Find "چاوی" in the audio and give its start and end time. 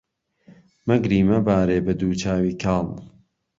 2.21-2.53